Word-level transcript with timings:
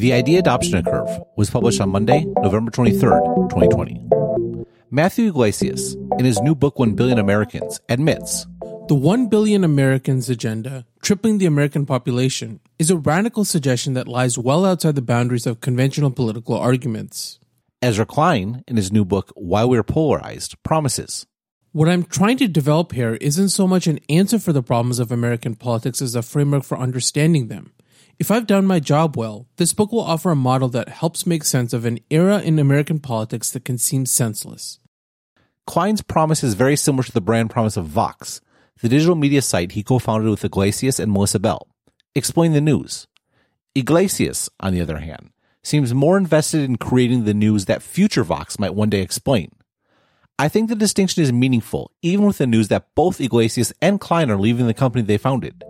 The 0.00 0.14
Idea 0.14 0.38
Adoption 0.38 0.82
Curve 0.82 1.10
was 1.36 1.50
published 1.50 1.78
on 1.78 1.90
Monday, 1.90 2.24
November 2.38 2.70
23rd, 2.70 3.50
2020. 3.50 4.00
Matthew 4.90 5.28
Yglesias, 5.28 5.94
in 6.18 6.24
his 6.24 6.40
new 6.40 6.54
book 6.54 6.78
1 6.78 6.94
Billion 6.94 7.18
Americans, 7.18 7.78
admits 7.90 8.46
The 8.88 8.94
1 8.94 9.26
Billion 9.26 9.62
Americans 9.62 10.30
agenda, 10.30 10.86
tripling 11.02 11.36
the 11.36 11.44
American 11.44 11.84
population, 11.84 12.60
is 12.78 12.90
a 12.90 12.96
radical 12.96 13.44
suggestion 13.44 13.92
that 13.92 14.08
lies 14.08 14.38
well 14.38 14.64
outside 14.64 14.94
the 14.94 15.02
boundaries 15.02 15.46
of 15.46 15.60
conventional 15.60 16.10
political 16.10 16.56
arguments. 16.56 17.38
Ezra 17.82 18.06
Klein, 18.06 18.64
in 18.66 18.78
his 18.78 18.90
new 18.90 19.04
book 19.04 19.30
Why 19.34 19.66
We're 19.66 19.82
Polarized, 19.82 20.56
promises 20.62 21.26
What 21.72 21.90
I'm 21.90 22.04
trying 22.04 22.38
to 22.38 22.48
develop 22.48 22.92
here 22.92 23.18
isn't 23.20 23.50
so 23.50 23.66
much 23.66 23.86
an 23.86 24.00
answer 24.08 24.38
for 24.38 24.54
the 24.54 24.62
problems 24.62 24.98
of 24.98 25.12
American 25.12 25.56
politics 25.56 26.00
as 26.00 26.14
a 26.14 26.22
framework 26.22 26.64
for 26.64 26.78
understanding 26.78 27.48
them. 27.48 27.74
If 28.20 28.30
I've 28.30 28.46
done 28.46 28.66
my 28.66 28.80
job 28.80 29.16
well, 29.16 29.48
this 29.56 29.72
book 29.72 29.92
will 29.92 30.02
offer 30.02 30.30
a 30.30 30.36
model 30.36 30.68
that 30.68 30.90
helps 30.90 31.26
make 31.26 31.42
sense 31.42 31.72
of 31.72 31.86
an 31.86 32.00
era 32.10 32.40
in 32.40 32.58
American 32.58 32.98
politics 32.98 33.50
that 33.52 33.64
can 33.64 33.78
seem 33.78 34.04
senseless. 34.04 34.78
Klein's 35.66 36.02
promise 36.02 36.44
is 36.44 36.52
very 36.52 36.76
similar 36.76 37.02
to 37.02 37.12
the 37.12 37.22
brand 37.22 37.48
promise 37.48 37.78
of 37.78 37.86
Vox, 37.86 38.42
the 38.82 38.90
digital 38.90 39.14
media 39.14 39.40
site 39.40 39.72
he 39.72 39.82
co 39.82 39.98
founded 39.98 40.28
with 40.28 40.44
Yglesias 40.44 41.00
and 41.00 41.10
Melissa 41.10 41.38
Bell. 41.38 41.66
Explain 42.14 42.52
the 42.52 42.60
news. 42.60 43.06
Yglesias, 43.74 44.50
on 44.60 44.74
the 44.74 44.82
other 44.82 44.98
hand, 44.98 45.30
seems 45.62 45.94
more 45.94 46.18
invested 46.18 46.60
in 46.60 46.76
creating 46.76 47.24
the 47.24 47.32
news 47.32 47.64
that 47.64 47.80
future 47.80 48.22
Vox 48.22 48.58
might 48.58 48.74
one 48.74 48.90
day 48.90 49.00
explain. 49.00 49.50
I 50.38 50.48
think 50.48 50.68
the 50.68 50.76
distinction 50.76 51.22
is 51.22 51.32
meaningful, 51.32 51.90
even 52.02 52.26
with 52.26 52.36
the 52.36 52.46
news 52.46 52.68
that 52.68 52.94
both 52.94 53.18
Yglesias 53.18 53.72
and 53.80 53.98
Klein 53.98 54.30
are 54.30 54.36
leaving 54.36 54.66
the 54.66 54.74
company 54.74 55.02
they 55.02 55.16
founded. 55.16 55.64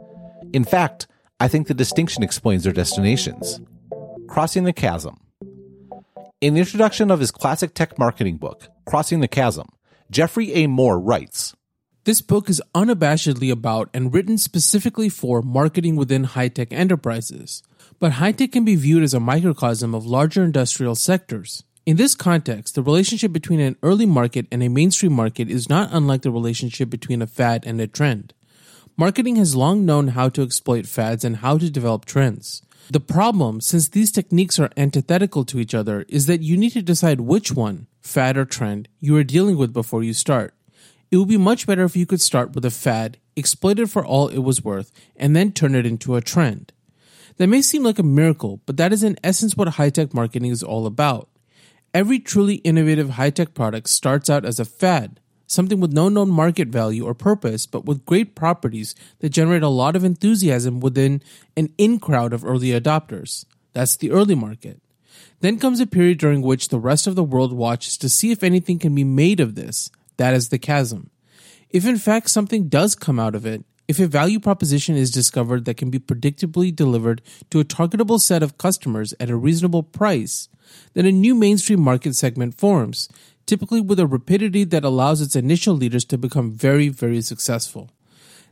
In 0.53 0.65
fact, 0.65 1.07
I 1.43 1.49
think 1.49 1.69
the 1.69 1.75
distinction 1.75 2.23
explains 2.23 2.65
their 2.65 2.73
destinations. 2.73 3.63
Crossing 4.29 4.65
the 4.65 4.75
Chasm. 4.75 5.19
In 6.43 6.53
the 6.53 6.61
introduction 6.61 7.11
of 7.11 7.19
his 7.19 7.31
classic 7.31 7.73
tech 7.73 7.99
marketing 7.99 8.37
book, 8.37 8.69
Crossing 8.87 9.21
the 9.21 9.29
Chasm, 9.29 9.67
Jeffrey 10.11 10.53
A. 10.53 10.67
Moore 10.67 11.01
writes 11.01 11.57
This 12.05 12.21
book 12.21 12.51
is 12.51 12.61
unabashedly 12.75 13.51
about 13.51 13.89
and 13.95 14.13
written 14.13 14.37
specifically 14.37 15.09
for 15.09 15.41
marketing 15.41 15.97
within 15.97 16.25
high 16.25 16.49
tech 16.49 16.75
enterprises. 16.75 17.63
But 17.99 18.13
high 18.13 18.33
tech 18.33 18.53
can 18.53 18.67
be 18.67 18.77
viewed 18.77 19.03
as 19.03 19.15
a 19.15 19.21
microcosm 19.21 19.95
of 19.95 20.05
larger 20.05 20.45
industrial 20.45 20.95
sectors. 20.95 21.65
In 21.87 21.97
this 21.97 22.15
context, 22.15 22.75
the 22.75 22.83
relationship 22.83 23.33
between 23.33 23.61
an 23.61 23.77
early 23.83 24.05
market 24.05 24.47
and 24.53 24.63
a 24.63 24.69
mainstream 24.69 25.15
market 25.15 25.51
is 25.51 25.71
not 25.71 25.89
unlike 25.91 26.21
the 26.21 26.31
relationship 26.31 26.91
between 26.91 27.23
a 27.23 27.27
fad 27.27 27.65
and 27.67 27.81
a 27.81 27.87
trend. 27.87 28.35
Marketing 29.01 29.37
has 29.37 29.57
long 29.57 29.87
known 29.87 30.09
how 30.09 30.29
to 30.29 30.43
exploit 30.43 30.87
fads 30.87 31.25
and 31.25 31.37
how 31.37 31.57
to 31.57 31.71
develop 31.71 32.05
trends. 32.05 32.61
The 32.91 33.01
problem, 33.01 33.63
since 33.63 33.89
these 33.89 34.13
techniques 34.13 34.59
are 34.59 34.69
antithetical 34.77 35.47
to 35.47 35.59
each 35.59 35.75
other, 35.75 36.05
is 36.11 36.27
that 36.27 36.43
you 36.43 36.59
need 36.59 36.73
to 36.73 36.83
decide 36.83 37.23
which 37.23 37.51
one, 37.51 37.87
fad 38.03 38.37
or 38.37 38.45
trend, 38.45 38.89
you 39.01 39.17
are 39.17 39.25
dealing 39.25 39.57
with 39.57 39.73
before 39.73 40.03
you 40.03 40.13
start. 40.13 40.53
It 41.11 41.17
would 41.17 41.29
be 41.29 41.39
much 41.39 41.67
better 41.67 41.85
if 41.85 41.97
you 41.97 42.05
could 42.05 42.21
start 42.21 42.55
with 42.55 42.63
a 42.67 42.71
fad, 42.71 43.17
exploit 43.39 43.79
it 43.79 43.89
for 43.89 44.05
all 44.05 44.29
it 44.29 44.41
was 44.41 44.63
worth, 44.63 44.93
and 45.17 45.35
then 45.35 45.53
turn 45.53 45.75
it 45.75 45.87
into 45.87 46.17
a 46.17 46.21
trend. 46.21 46.75
That 47.39 47.47
may 47.47 47.63
seem 47.63 47.83
like 47.83 47.99
a 47.99 48.03
miracle, 48.03 48.61
but 48.67 48.77
that 48.77 48.93
is 48.93 49.03
in 49.03 49.17
essence 49.25 49.57
what 49.57 49.69
high 49.69 49.89
tech 49.89 50.13
marketing 50.13 50.51
is 50.51 50.63
all 50.63 50.85
about. 50.85 51.31
Every 51.95 52.19
truly 52.19 52.57
innovative 52.57 53.11
high 53.13 53.31
tech 53.31 53.55
product 53.55 53.89
starts 53.89 54.29
out 54.29 54.45
as 54.45 54.61
a 54.61 54.67
fad, 54.67 55.20
something 55.51 55.81
with 55.81 55.93
no 55.93 56.09
known 56.09 56.31
market 56.31 56.69
value 56.69 57.05
or 57.05 57.13
purpose, 57.13 57.67
but 57.67 57.85
with 57.85 58.07
great 58.07 58.35
properties 58.35 58.95
that 59.19 59.31
generate 59.31 59.63
a 59.63 59.69
lot 59.69 59.97
of 59.97 60.05
enthusiasm 60.05 60.81
within 60.81 61.23
an 61.57 61.73
in 61.77 61.99
crowd 61.99 62.33
of 62.33 62.45
early 62.45 62.69
adopters. 62.69 63.45
That's 63.73 63.97
the 63.97 64.13
early 64.13 64.35
market. 64.35 64.81
Then 65.41 65.59
comes 65.59 65.81
a 65.81 65.87
period 65.87 66.19
during 66.19 66.43
which 66.43 66.69
the 66.69 66.79
rest 66.79 67.07
of 67.07 67.17
the 67.17 67.25
world 67.25 67.53
watches 67.53 67.97
to 67.99 68.09
see 68.09 68.31
if 68.31 68.43
anything 68.43 68.79
can 68.79 68.95
be 68.95 69.05
made 69.05 69.41
of 69.41 69.55
this. 69.55 69.91
That 70.19 70.35
is 70.35 70.51
the 70.51 70.59
chasm. 70.59 71.11
If 71.69 71.87
in 71.87 71.99
fact 71.99 72.31
something 72.31 72.69
does 72.69 72.95
come 72.95 73.19
out 73.19 73.35
of 73.35 73.47
it, 73.47 73.65
if 73.89 73.99
a 73.99 74.07
value 74.07 74.39
proposition 74.39 74.95
is 74.95 75.11
discovered 75.11 75.65
that 75.65 75.77
can 75.77 75.91
be 75.91 75.99
predictably 75.99 76.75
delivered 76.75 77.23
to 77.51 77.59
a 77.59 77.65
targetable 77.65 78.21
set 78.21 78.41
of 78.41 78.57
customers 78.57 79.15
at 79.19 79.31
a 79.31 79.37
reasonable 79.37 79.83
price, 79.83 80.49
then 80.95 81.07
a 81.07 81.11
new 81.11 81.35
mainstream 81.35 81.81
market 81.81 82.15
segment 82.15 82.55
forms 82.55 83.09
typically 83.51 83.81
with 83.81 83.99
a 83.99 84.07
rapidity 84.07 84.63
that 84.63 84.85
allows 84.85 85.21
its 85.21 85.35
initial 85.35 85.75
leaders 85.75 86.05
to 86.05 86.17
become 86.17 86.53
very, 86.53 86.89
very 86.89 87.21
successful. 87.21 87.91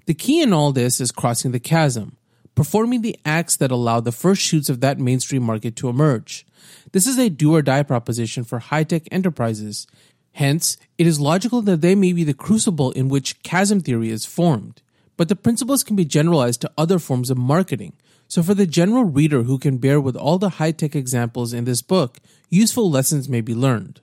The 0.06 0.14
key 0.14 0.42
in 0.42 0.52
all 0.52 0.72
this 0.72 1.00
is 1.00 1.12
crossing 1.12 1.52
the 1.52 1.60
chasm, 1.60 2.16
performing 2.56 3.02
the 3.02 3.16
acts 3.24 3.56
that 3.58 3.70
allow 3.70 4.00
the 4.00 4.10
first 4.10 4.42
shoots 4.42 4.68
of 4.68 4.80
that 4.80 4.98
mainstream 4.98 5.44
market 5.44 5.76
to 5.76 5.88
emerge. 5.88 6.44
This 6.90 7.06
is 7.06 7.16
a 7.16 7.30
do 7.30 7.54
or 7.54 7.62
die 7.62 7.84
proposition 7.84 8.42
for 8.42 8.58
high 8.58 8.82
tech 8.82 9.04
enterprises. 9.12 9.86
Hence, 10.32 10.76
it 10.98 11.06
is 11.06 11.20
logical 11.20 11.62
that 11.62 11.80
they 11.80 11.94
may 11.94 12.12
be 12.12 12.24
the 12.24 12.34
crucible 12.34 12.90
in 12.90 13.08
which 13.08 13.40
chasm 13.44 13.80
theory 13.80 14.10
is 14.10 14.26
formed. 14.26 14.82
But 15.16 15.28
the 15.28 15.36
principles 15.36 15.84
can 15.84 15.94
be 15.94 16.04
generalized 16.04 16.60
to 16.62 16.72
other 16.76 16.98
forms 16.98 17.30
of 17.30 17.38
marketing. 17.38 17.92
So, 18.26 18.42
for 18.42 18.54
the 18.54 18.66
general 18.66 19.04
reader 19.04 19.44
who 19.44 19.58
can 19.58 19.78
bear 19.78 20.00
with 20.00 20.16
all 20.16 20.38
the 20.38 20.58
high 20.58 20.72
tech 20.72 20.96
examples 20.96 21.52
in 21.52 21.66
this 21.66 21.82
book, 21.82 22.18
useful 22.50 22.90
lessons 22.90 23.28
may 23.28 23.40
be 23.40 23.54
learned. 23.54 24.00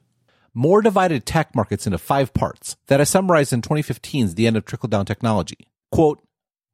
Moore 0.58 0.82
divided 0.82 1.26
tech 1.26 1.54
markets 1.54 1.86
into 1.86 1.98
five 1.98 2.34
parts 2.34 2.78
that 2.88 3.02
I 3.02 3.04
summarized 3.04 3.52
in 3.52 3.62
2015's 3.62 4.36
The 4.36 4.48
End 4.48 4.56
of 4.56 4.64
Trickle 4.64 4.88
Down 4.88 5.06
Technology. 5.06 5.68
Quote, 5.92 6.26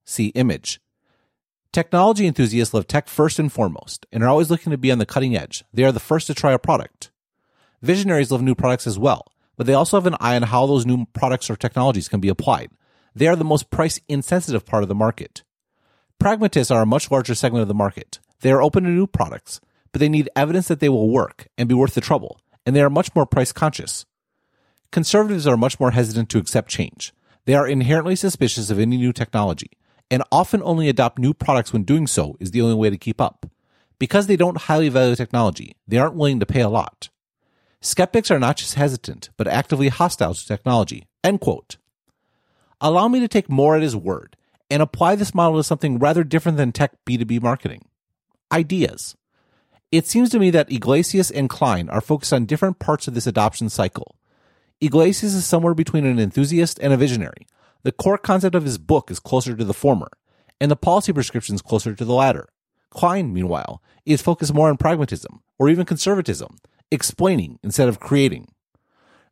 see 0.05 0.27
image. 0.27 0.79
Technology 1.73 2.27
enthusiasts 2.27 2.75
love 2.75 2.85
tech 2.85 3.07
first 3.07 3.39
and 3.39 3.51
foremost 3.51 4.05
and 4.11 4.23
are 4.23 4.29
always 4.29 4.51
looking 4.51 4.69
to 4.69 4.77
be 4.77 4.91
on 4.91 4.99
the 4.99 5.05
cutting 5.07 5.35
edge. 5.35 5.63
They 5.73 5.83
are 5.83 5.91
the 5.91 5.99
first 5.99 6.27
to 6.27 6.35
try 6.35 6.51
a 6.51 6.59
product. 6.59 7.09
Visionaries 7.81 8.29
love 8.29 8.43
new 8.43 8.53
products 8.53 8.85
as 8.85 8.99
well, 8.99 9.25
but 9.57 9.65
they 9.65 9.73
also 9.73 9.97
have 9.97 10.05
an 10.05 10.17
eye 10.19 10.35
on 10.35 10.43
how 10.43 10.67
those 10.67 10.85
new 10.85 11.07
products 11.07 11.49
or 11.49 11.55
technologies 11.55 12.07
can 12.07 12.19
be 12.19 12.29
applied. 12.29 12.69
They 13.15 13.25
are 13.25 13.35
the 13.35 13.43
most 13.43 13.71
price 13.71 13.99
insensitive 14.07 14.63
part 14.63 14.83
of 14.83 14.89
the 14.89 14.95
market. 14.95 15.41
Pragmatists 16.19 16.69
are 16.69 16.83
a 16.83 16.85
much 16.85 17.09
larger 17.09 17.33
segment 17.33 17.63
of 17.63 17.67
the 17.67 17.73
market. 17.73 18.19
They 18.41 18.51
are 18.51 18.61
open 18.61 18.83
to 18.83 18.91
new 18.91 19.07
products, 19.07 19.59
but 19.91 19.99
they 20.01 20.09
need 20.09 20.29
evidence 20.35 20.67
that 20.67 20.81
they 20.81 20.89
will 20.89 21.09
work 21.09 21.47
and 21.57 21.67
be 21.67 21.73
worth 21.73 21.95
the 21.95 22.01
trouble 22.01 22.40
and 22.65 22.75
they 22.75 22.81
are 22.81 22.89
much 22.89 23.13
Moore 23.15 23.25
price 23.25 23.51
conscious. 23.51 24.05
Conservatives 24.91 25.47
are 25.47 25.57
much 25.57 25.79
more 25.79 25.91
hesitant 25.91 26.29
to 26.29 26.37
accept 26.37 26.69
change. 26.69 27.13
They 27.45 27.53
are 27.53 27.67
inherently 27.67 28.15
suspicious 28.15 28.69
of 28.69 28.79
any 28.79 28.97
new 28.97 29.13
technology, 29.13 29.71
and 30.09 30.23
often 30.31 30.61
only 30.63 30.89
adopt 30.89 31.17
new 31.17 31.33
products 31.33 31.73
when 31.73 31.83
doing 31.83 32.07
so 32.07 32.35
is 32.39 32.51
the 32.51 32.61
only 32.61 32.75
way 32.75 32.89
to 32.89 32.97
keep 32.97 33.21
up. 33.21 33.45
Because 33.97 34.27
they 34.27 34.35
don't 34.35 34.57
highly 34.57 34.89
value 34.89 35.15
technology, 35.15 35.75
they 35.87 35.97
aren't 35.97 36.15
willing 36.15 36.39
to 36.39 36.45
pay 36.45 36.61
a 36.61 36.69
lot. 36.69 37.09
Skeptics 37.81 38.29
are 38.29 38.39
not 38.39 38.57
just 38.57 38.75
hesitant, 38.75 39.29
but 39.37 39.47
actively 39.47 39.87
hostile 39.87 40.33
to 40.33 40.45
technology. 40.45 41.07
End 41.23 41.39
quote. 41.39 41.77
Allow 42.79 43.07
me 43.07 43.19
to 43.19 43.27
take 43.27 43.49
more 43.49 43.75
at 43.75 43.81
his 43.81 43.95
word 43.95 44.35
and 44.69 44.81
apply 44.81 45.15
this 45.15 45.33
model 45.33 45.57
to 45.57 45.63
something 45.63 45.99
rather 45.99 46.23
different 46.23 46.57
than 46.57 46.71
tech 46.71 46.93
B2B 47.05 47.41
marketing. 47.41 47.85
Ideas. 48.51 49.15
It 49.91 50.07
seems 50.07 50.29
to 50.29 50.39
me 50.39 50.51
that 50.51 50.71
Yglesias 50.71 51.31
and 51.31 51.49
Klein 51.49 51.89
are 51.89 51.99
focused 51.99 52.31
on 52.31 52.45
different 52.45 52.79
parts 52.79 53.09
of 53.09 53.13
this 53.13 53.27
adoption 53.27 53.67
cycle. 53.67 54.15
Yglesias 54.79 55.33
is 55.33 55.45
somewhere 55.45 55.73
between 55.73 56.05
an 56.05 56.17
enthusiast 56.17 56.79
and 56.81 56.93
a 56.93 56.97
visionary. 56.97 57.45
The 57.83 57.91
core 57.91 58.17
concept 58.17 58.55
of 58.55 58.63
his 58.63 58.77
book 58.77 59.11
is 59.11 59.19
closer 59.19 59.53
to 59.53 59.65
the 59.65 59.73
former, 59.73 60.07
and 60.61 60.71
the 60.71 60.77
policy 60.77 61.11
prescriptions 61.11 61.61
closer 61.61 61.93
to 61.93 62.05
the 62.05 62.13
latter. 62.13 62.47
Klein, 62.89 63.33
meanwhile, 63.33 63.81
is 64.05 64.21
focused 64.21 64.53
more 64.53 64.69
on 64.69 64.77
pragmatism, 64.77 65.41
or 65.59 65.67
even 65.67 65.85
conservatism, 65.85 66.57
explaining 66.89 67.59
instead 67.61 67.89
of 67.89 67.99
creating. 67.99 68.47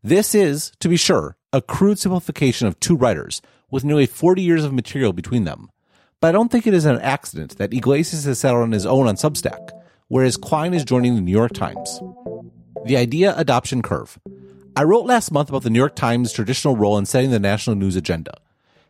This 0.03 0.35
is, 0.35 0.73
to 0.81 0.89
be 0.89 0.97
sure, 0.97 1.37
a 1.53 1.61
crude 1.61 1.99
simplification 1.99 2.67
of 2.67 2.79
two 2.81 2.97
writers 2.97 3.41
with 3.71 3.85
nearly 3.85 4.05
40 4.05 4.41
years 4.41 4.65
of 4.65 4.73
material 4.73 5.13
between 5.13 5.45
them. 5.45 5.69
But 6.19 6.29
I 6.29 6.31
don't 6.33 6.51
think 6.51 6.67
it 6.67 6.73
is 6.73 6.85
an 6.85 6.99
accident 6.99 7.57
that 7.57 7.73
Yglesias 7.73 8.25
has 8.25 8.39
settled 8.39 8.63
on 8.63 8.71
his 8.73 8.85
own 8.85 9.07
on 9.07 9.15
Substack 9.15 9.78
whereas 10.09 10.37
Klein 10.37 10.73
is 10.73 10.83
joining 10.83 11.15
the 11.15 11.21
New 11.21 11.31
York 11.31 11.53
Times. 11.53 12.01
The 12.85 12.97
Idea 12.97 13.33
Adoption 13.37 13.81
Curve. 13.81 14.19
I 14.75 14.83
wrote 14.83 15.05
last 15.05 15.31
month 15.31 15.49
about 15.49 15.63
the 15.63 15.69
New 15.69 15.79
York 15.79 15.95
Times' 15.95 16.33
traditional 16.33 16.75
role 16.75 16.97
in 16.97 17.05
setting 17.05 17.31
the 17.31 17.39
national 17.39 17.75
news 17.75 17.95
agenda. 17.95 18.33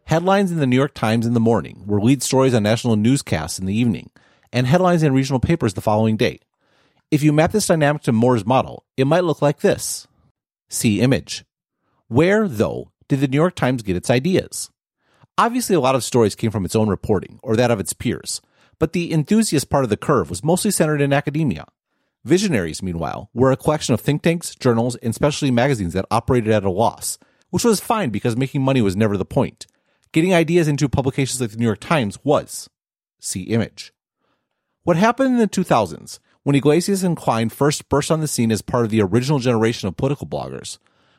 Headlines 0.05 0.51
in 0.51 0.57
the 0.57 0.65
New 0.65 0.75
York 0.75 0.93
Times 0.95 1.25
in 1.25 1.33
the 1.33 1.39
morning 1.39 1.83
were 1.85 2.01
lead 2.01 2.23
stories 2.23 2.53
on 2.53 2.63
national 2.63 2.95
newscasts 2.95 3.59
in 3.59 3.65
the 3.65 3.75
evening, 3.75 4.09
and 4.51 4.65
headlines 4.65 5.03
in 5.03 5.13
regional 5.13 5.39
papers 5.39 5.75
the 5.75 5.81
following 5.81 6.17
day. 6.17 6.39
If 7.11 7.21
you 7.21 7.33
map 7.33 7.51
this 7.51 7.67
dynamic 7.67 8.01
to 8.03 8.11
Moore's 8.11 8.45
model, 8.45 8.85
it 8.95 9.05
might 9.05 9.23
look 9.23 9.41
like 9.41 9.59
this. 9.59 10.07
See 10.69 11.01
image. 11.01 11.43
Where, 12.07 12.47
though, 12.47 12.91
did 13.07 13.19
the 13.19 13.27
New 13.27 13.37
York 13.37 13.55
Times 13.55 13.83
get 13.83 13.95
its 13.95 14.09
ideas? 14.09 14.69
Obviously, 15.37 15.75
a 15.75 15.79
lot 15.79 15.95
of 15.95 16.03
stories 16.03 16.35
came 16.35 16.51
from 16.51 16.65
its 16.65 16.75
own 16.75 16.87
reporting, 16.87 17.39
or 17.43 17.55
that 17.55 17.71
of 17.71 17.79
its 17.79 17.93
peers, 17.93 18.41
but 18.79 18.93
the 18.93 19.13
enthusiast 19.13 19.69
part 19.69 19.83
of 19.83 19.89
the 19.89 19.97
curve 19.97 20.29
was 20.29 20.43
mostly 20.43 20.71
centered 20.71 21.01
in 21.01 21.13
academia. 21.13 21.65
Visionaries, 22.25 22.81
meanwhile, 22.81 23.29
were 23.33 23.51
a 23.51 23.57
collection 23.57 23.93
of 23.93 24.01
think 24.01 24.21
tanks, 24.21 24.55
journals, 24.55 24.95
and 24.97 25.13
specialty 25.13 25.51
magazines 25.51 25.93
that 25.93 26.05
operated 26.09 26.51
at 26.51 26.63
a 26.63 26.69
loss, 26.69 27.17
which 27.49 27.63
was 27.63 27.79
fine 27.79 28.09
because 28.09 28.35
making 28.35 28.61
money 28.61 28.81
was 28.81 28.95
never 28.95 29.17
the 29.17 29.25
point. 29.25 29.67
Getting 30.11 30.33
ideas 30.33 30.67
into 30.67 30.89
publications 30.89 31.39
like 31.39 31.51
the 31.51 31.57
New 31.57 31.65
York 31.65 31.79
Times 31.79 32.17
was. 32.23 32.69
See 33.19 33.43
image. 33.43 33.93
What 34.83 34.97
happened 34.97 35.33
in 35.33 35.37
the 35.37 35.47
2000s, 35.47 36.19
when 36.43 36.55
Yglesias 36.55 37.03
and 37.03 37.15
Klein 37.15 37.49
first 37.49 37.89
burst 37.89 38.09
on 38.09 38.21
the 38.21 38.27
scene 38.27 38.51
as 38.51 38.61
part 38.61 38.85
of 38.85 38.91
the 38.91 39.01
original 39.01 39.39
generation 39.39 39.87
of 39.87 39.97
political 39.97 40.25
bloggers 40.25 40.77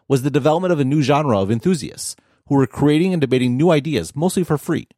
was 0.08 0.22
the 0.22 0.30
development 0.30 0.72
of 0.72 0.80
a 0.80 0.84
new 0.84 1.02
genre 1.02 1.38
of 1.38 1.50
enthusiasts 1.50 2.16
who 2.48 2.56
were 2.56 2.66
creating 2.66 3.12
and 3.12 3.20
debating 3.20 3.56
new 3.56 3.70
ideas 3.70 4.16
mostly 4.16 4.42
for 4.42 4.58
free. 4.58 4.88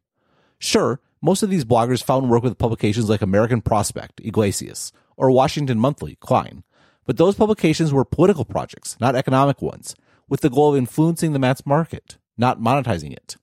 Sure, 0.57 0.99
most 1.23 1.41
of 1.41 1.49
these 1.49 1.63
bloggers 1.63 2.03
found 2.03 2.29
work 2.29 2.43
with 2.43 2.57
publications 2.57 3.09
like 3.09 3.21
American 3.21 3.61
Prospect, 3.61 4.19
Yglesias, 4.23 4.91
or 5.15 5.31
Washington 5.31 5.79
Monthly, 5.79 6.17
Klein, 6.19 6.63
but 7.05 7.15
those 7.15 7.35
publications 7.35 7.93
were 7.93 8.03
political 8.03 8.43
projects, 8.43 8.97
not 8.99 9.15
economic 9.15 9.61
ones, 9.61 9.95
with 10.27 10.41
the 10.41 10.49
goal 10.49 10.71
of 10.71 10.77
influencing 10.77 11.31
the 11.31 11.39
mass 11.39 11.65
market, 11.65 12.17
not 12.37 12.59
monetizing 12.59 13.13
it. 13.13 13.37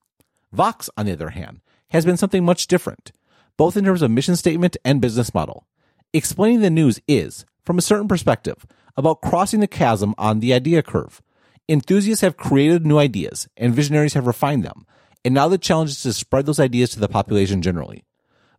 Vox, 0.52 0.90
on 0.98 1.06
the 1.06 1.12
other 1.12 1.30
hand, 1.30 1.62
has 1.88 2.04
been 2.04 2.18
something 2.18 2.44
much 2.44 2.66
different, 2.66 3.12
both 3.56 3.78
in 3.78 3.84
terms 3.86 4.02
of 4.02 4.10
mission 4.10 4.36
statement 4.36 4.76
and 4.84 5.00
business 5.00 5.32
model. 5.32 5.66
Explaining 6.12 6.60
the 6.60 6.68
news 6.68 7.00
is, 7.08 7.46
from 7.64 7.78
a 7.78 7.82
certain 7.82 8.08
perspective, 8.08 8.66
about 8.94 9.22
crossing 9.22 9.60
the 9.60 9.66
chasm 9.66 10.14
on 10.18 10.40
the 10.40 10.52
idea 10.52 10.82
curve. 10.82 11.22
Enthusiasts 11.66 12.20
have 12.20 12.36
created 12.36 12.84
new 12.84 12.98
ideas, 12.98 13.48
and 13.56 13.74
visionaries 13.74 14.14
have 14.14 14.26
refined 14.26 14.64
them, 14.64 14.86
and 15.24 15.34
now 15.34 15.48
the 15.48 15.58
challenge 15.58 15.90
is 15.90 16.02
to 16.02 16.12
spread 16.12 16.46
those 16.46 16.60
ideas 16.60 16.90
to 16.90 17.00
the 17.00 17.08
population 17.08 17.62
generally. 17.62 18.04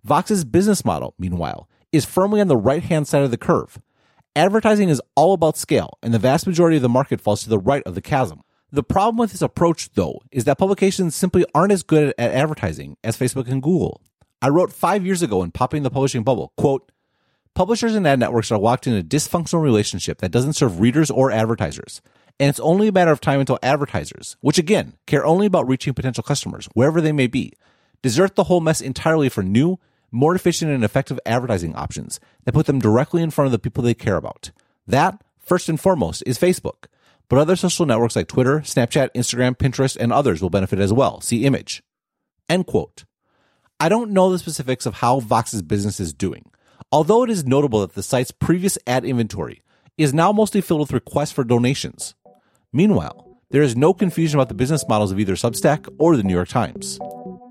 Vox's 0.03 0.43
business 0.43 0.83
model, 0.83 1.13
meanwhile, 1.19 1.69
is 1.91 2.05
firmly 2.05 2.41
on 2.41 2.47
the 2.47 2.57
right 2.57 2.83
hand 2.83 3.07
side 3.07 3.23
of 3.23 3.31
the 3.31 3.37
curve. 3.37 3.79
Advertising 4.35 4.89
is 4.89 5.01
all 5.15 5.33
about 5.33 5.57
scale, 5.57 5.97
and 6.01 6.13
the 6.13 6.19
vast 6.19 6.47
majority 6.47 6.77
of 6.77 6.81
the 6.81 6.89
market 6.89 7.19
falls 7.19 7.43
to 7.43 7.49
the 7.49 7.59
right 7.59 7.83
of 7.85 7.95
the 7.95 8.01
chasm. 8.01 8.41
The 8.71 8.83
problem 8.83 9.17
with 9.17 9.31
this 9.31 9.41
approach, 9.41 9.91
though, 9.93 10.21
is 10.31 10.45
that 10.45 10.57
publications 10.57 11.15
simply 11.15 11.45
aren't 11.53 11.73
as 11.73 11.83
good 11.83 12.13
at 12.17 12.31
advertising 12.31 12.95
as 13.03 13.17
Facebook 13.17 13.49
and 13.49 13.61
Google. 13.61 14.01
I 14.41 14.47
wrote 14.47 14.71
five 14.71 15.05
years 15.05 15.21
ago 15.21 15.43
in 15.43 15.51
Popping 15.51 15.83
the 15.83 15.89
Publishing 15.89 16.23
Bubble, 16.23 16.53
quote, 16.55 16.91
Publishers 17.53 17.95
and 17.95 18.07
ad 18.07 18.19
networks 18.19 18.49
are 18.49 18.57
locked 18.57 18.87
in 18.87 18.95
a 18.95 19.03
dysfunctional 19.03 19.61
relationship 19.61 20.19
that 20.19 20.31
doesn't 20.31 20.53
serve 20.53 20.79
readers 20.79 21.11
or 21.11 21.31
advertisers. 21.31 22.01
And 22.39 22.49
it's 22.49 22.59
only 22.59 22.87
a 22.87 22.91
matter 22.91 23.11
of 23.11 23.21
time 23.21 23.39
until 23.39 23.59
advertisers, 23.61 24.35
which 24.41 24.57
again, 24.57 24.93
care 25.05 25.25
only 25.25 25.45
about 25.45 25.67
reaching 25.67 25.93
potential 25.93 26.23
customers, 26.23 26.67
wherever 26.73 27.01
they 27.01 27.11
may 27.11 27.27
be, 27.27 27.53
desert 28.01 28.35
the 28.35 28.45
whole 28.45 28.61
mess 28.61 28.81
entirely 28.81 29.29
for 29.29 29.43
new, 29.43 29.79
more 30.11 30.35
efficient 30.35 30.71
and 30.71 30.83
effective 30.83 31.19
advertising 31.25 31.75
options 31.75 32.19
that 32.45 32.53
put 32.53 32.65
them 32.65 32.79
directly 32.79 33.21
in 33.21 33.31
front 33.31 33.47
of 33.47 33.51
the 33.51 33.59
people 33.59 33.83
they 33.83 33.93
care 33.93 34.17
about. 34.17 34.51
That, 34.87 35.21
first 35.39 35.69
and 35.69 35.79
foremost, 35.79 36.23
is 36.25 36.39
Facebook. 36.39 36.85
But 37.29 37.39
other 37.39 37.55
social 37.55 37.85
networks 37.85 38.15
like 38.15 38.27
Twitter, 38.27 38.59
Snapchat, 38.59 39.09
Instagram, 39.15 39.55
Pinterest, 39.55 39.95
and 39.95 40.11
others 40.11 40.41
will 40.41 40.49
benefit 40.49 40.79
as 40.79 40.91
well. 40.91 41.21
See 41.21 41.45
image. 41.45 41.81
End 42.49 42.67
quote. 42.67 43.05
I 43.79 43.87
don't 43.87 44.11
know 44.11 44.31
the 44.31 44.39
specifics 44.39 44.85
of 44.85 44.95
how 44.95 45.21
Vox's 45.21 45.61
business 45.61 45.99
is 45.99 46.13
doing 46.13 46.51
although 46.91 47.23
it 47.23 47.29
is 47.29 47.45
notable 47.45 47.81
that 47.81 47.93
the 47.93 48.03
site's 48.03 48.31
previous 48.31 48.77
ad 48.85 49.05
inventory 49.05 49.61
is 49.97 50.13
now 50.13 50.31
mostly 50.31 50.61
filled 50.61 50.81
with 50.81 50.93
requests 50.93 51.31
for 51.31 51.43
donations. 51.43 52.15
Meanwhile, 52.73 53.27
there 53.49 53.61
is 53.61 53.75
no 53.75 53.93
confusion 53.93 54.39
about 54.39 54.47
the 54.47 54.55
business 54.55 54.87
models 54.87 55.11
of 55.11 55.19
either 55.19 55.35
Substack 55.35 55.93
or 55.99 56.15
the 56.15 56.23
New 56.23 56.33
York 56.33 56.47
Times. 56.47 56.99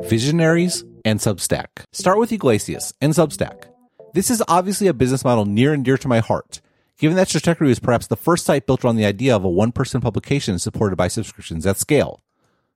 Visionaries 0.04 0.82
and 1.04 1.20
Substack. 1.20 1.84
Start 1.92 2.18
with 2.18 2.32
Yglesias 2.32 2.94
and 3.02 3.12
Substack. 3.12 3.64
This 4.14 4.30
is 4.30 4.42
obviously 4.48 4.86
a 4.86 4.94
business 4.94 5.22
model 5.22 5.44
near 5.44 5.74
and 5.74 5.84
dear 5.84 5.98
to 5.98 6.08
my 6.08 6.20
heart, 6.20 6.62
given 6.98 7.16
that 7.16 7.28
Stratechery 7.28 7.68
was 7.68 7.78
perhaps 7.78 8.06
the 8.06 8.16
first 8.16 8.46
site 8.46 8.66
built 8.66 8.82
around 8.82 8.96
the 8.96 9.04
idea 9.04 9.36
of 9.36 9.44
a 9.44 9.50
one 9.50 9.72
person 9.72 10.00
publication 10.00 10.58
supported 10.58 10.96
by 10.96 11.08
subscriptions 11.08 11.66
at 11.66 11.76
scale. 11.76 12.22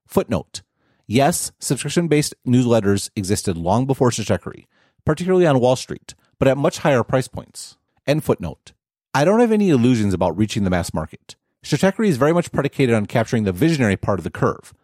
Footnote. 0.06 0.60
Yes, 1.06 1.50
subscription 1.58 2.08
based 2.08 2.34
newsletters 2.46 3.08
existed 3.16 3.56
long 3.56 3.86
before 3.86 4.10
Stratechery, 4.10 4.66
particularly 5.06 5.46
on 5.46 5.60
Wall 5.60 5.76
Street, 5.76 6.14
but 6.38 6.46
at 6.46 6.58
much 6.58 6.78
higher 6.78 7.02
price 7.02 7.26
points. 7.26 7.78
End 8.06 8.22
footnote. 8.22 8.74
I 9.14 9.24
don't 9.24 9.40
have 9.40 9.52
any 9.52 9.70
illusions 9.70 10.12
about 10.12 10.36
reaching 10.36 10.64
the 10.64 10.70
mass 10.70 10.92
market. 10.92 11.36
Stratechery 11.64 12.08
is 12.08 12.18
very 12.18 12.34
much 12.34 12.52
predicated 12.52 12.94
on 12.94 13.06
capturing 13.06 13.44
the 13.44 13.52
visionary 13.52 13.96
part 13.96 14.20
of 14.20 14.24
the 14.24 14.30
curve. 14.30 14.74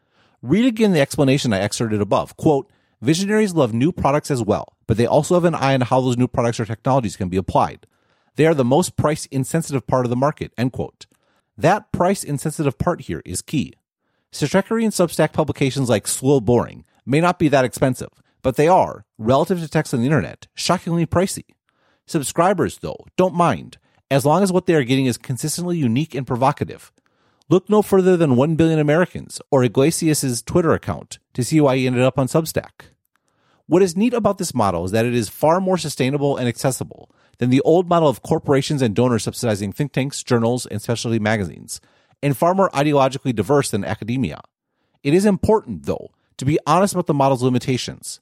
Read 0.41 0.65
again 0.65 0.93
the 0.93 1.01
explanation 1.01 1.53
I 1.53 1.61
excerpted 1.61 2.01
above. 2.01 2.39
Quote, 2.39 2.71
Visionaries 3.03 3.53
love 3.53 3.75
new 3.75 3.93
products 3.93 4.31
as 4.31 4.43
well, 4.43 4.75
but 4.87 4.97
they 4.97 5.07
also 5.07 5.35
have 5.35 5.45
an 5.45 5.55
eye 5.55 5.75
on 5.75 5.83
how 5.83 6.01
those 6.01 6.17
new 6.17 6.27
products 6.27 6.59
or 6.59 6.65
technologies 6.65 7.17
can 7.17 7.29
be 7.29 7.37
applied. 7.37 7.87
They 8.37 8.47
are 8.47 8.55
the 8.55 8.65
most 8.65 8.97
price 8.97 9.27
insensitive 9.27 9.87
part 9.87 10.07
of 10.07 10.11
the 10.11 10.17
market, 10.17 10.53
end 10.57 10.73
quote. 10.73 11.05
That 11.57 11.93
price 11.93 12.25
insensitive 12.25 12.79
part 12.79 13.03
here 13.03 13.21
is 13.27 13.43
key. 13.43 13.75
Stratechery 14.33 14.83
and 14.83 14.93
Substack 14.93 15.35
publications 15.35 15.91
like 15.91 16.07
Slow 16.07 16.41
Boring 16.41 16.87
may 17.05 17.21
not 17.21 17.39
be 17.39 17.49
that 17.49 17.67
expensive, 17.67 18.11
but 18.41 18.57
they 18.57 18.69
are, 18.69 19.05
relative 19.19 19.61
to 19.61 19.69
text 19.69 19.93
on 19.93 20.01
the 20.01 20.07
internet, 20.07 20.47
shockingly 20.55 21.05
pricey. 21.05 21.45
Subscribers, 22.07 22.79
though, 22.79 23.05
don't 23.19 23.35
mind, 23.35 23.77
as 24.11 24.27
long 24.27 24.43
as 24.43 24.53
what 24.53 24.67
they 24.67 24.75
are 24.75 24.85
getting 24.85 25.07
is 25.07 25.17
consistently 25.17 25.79
unique 25.79 26.15
and 26.15 26.27
provocative. 26.27 26.93
Look 27.49 27.69
no 27.69 27.83
further 27.83 28.17
than 28.17 28.37
1 28.37 28.57
billion 28.57 28.79
Americans 28.79 29.41
or 29.51 29.65
Yglesias' 29.65 30.43
Twitter 30.43 30.73
account 30.73 31.19
to 31.35 31.45
see 31.45 31.61
why 31.61 31.77
he 31.77 31.87
ended 31.87 32.03
up 32.03 32.19
on 32.19 32.29
Substack. 32.29 32.93
What 33.67 33.83
is 33.83 33.97
neat 33.97 34.15
about 34.15 34.39
this 34.39 34.55
model 34.55 34.85
is 34.85 34.91
that 34.91 35.07
it 35.07 35.15
is 35.15 35.29
far 35.29 35.61
more 35.61 35.79
sustainable 35.79 36.37
and 36.37 36.49
accessible 36.49 37.11
than 37.39 37.51
the 37.51 37.61
old 37.63 37.89
model 37.89 38.09
of 38.09 38.23
corporations 38.23 38.83
and 38.83 38.95
donors 38.95 39.23
subsidizing 39.25 39.73
think 39.73 39.93
tanks, 39.93 40.23
journals, 40.23 40.67
and 40.67 40.83
specialty 40.83 41.19
magazines, 41.19 41.81
and 42.23 42.37
far 42.37 42.55
more 42.55 42.71
ideologically 42.71 43.35
diverse 43.35 43.71
than 43.71 43.85
academia. 43.85 44.41
It 45.03 45.15
is 45.15 45.25
important, 45.25 45.87
though, 45.87 46.11
to 46.37 46.45
be 46.45 46.59
honest 46.67 46.95
about 46.95 47.07
the 47.07 47.15
model's 47.15 47.43
limitations. 47.43 48.21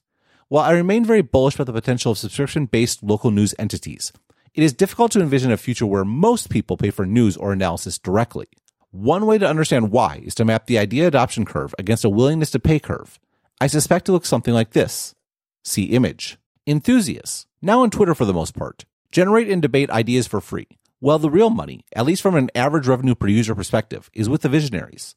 While 0.49 0.65
I 0.65 0.73
remain 0.73 1.05
very 1.05 1.23
bullish 1.23 1.55
about 1.55 1.67
the 1.67 1.73
potential 1.73 2.13
of 2.13 2.19
subscription 2.19 2.67
based 2.67 3.03
local 3.03 3.31
news 3.31 3.55
entities, 3.59 4.13
it 4.59 4.65
is 4.65 4.73
difficult 4.73 5.13
to 5.13 5.21
envision 5.21 5.53
a 5.53 5.57
future 5.57 5.87
where 5.87 6.05
most 6.05 6.51
people 6.51 6.77
pay 6.77 6.91
for 6.91 7.07
news 7.07 7.37
or 7.37 7.53
analysis 7.53 7.97
directly. 7.97 8.49
One 8.91 9.25
way 9.25 9.39
to 9.39 9.49
understand 9.49 9.93
why 9.93 10.21
is 10.25 10.35
to 10.35 10.45
map 10.45 10.67
the 10.67 10.81
idea 10.81 11.07
adoption 11.07 11.45
curve 11.45 11.77
against 11.79 12.05
a 12.05 12.09
willingness 12.09 12.51
to 12.51 12.59
pay 12.59 12.81
curve. 12.81 13.21
I 13.61 13.69
suspect 13.69 14.09
it 14.09 14.13
looks 14.13 14.29
something 14.29 14.53
like 14.53 14.73
this. 14.73 15.15
See 15.63 15.85
image. 15.85 16.39
Enthusiasts, 16.67 17.47
now 17.63 17.83
on 17.83 17.91
Twitter 17.91 18.17
for 18.17 18.25
the 18.25 18.33
most 18.33 18.57
part, 18.57 18.85
generate 19.13 19.49
and 19.49 19.63
debate 19.63 19.91
ideas 19.91 20.27
for 20.27 20.41
free, 20.41 20.67
while 20.99 21.21
the 21.21 21.31
real 21.31 21.51
money, 21.51 21.85
at 21.95 22.05
least 22.05 22.21
from 22.21 22.35
an 22.35 22.51
average 22.57 22.89
revenue 22.89 23.15
per 23.15 23.29
user 23.29 23.55
perspective, 23.55 24.11
is 24.13 24.29
with 24.29 24.43
the 24.43 24.49
visionaries. 24.49 25.15